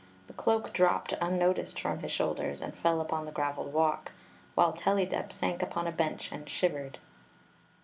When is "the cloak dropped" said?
0.25-1.13